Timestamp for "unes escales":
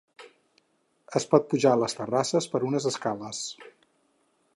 2.71-3.43